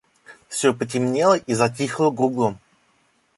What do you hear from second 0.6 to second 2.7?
потемнело и затихло кругом.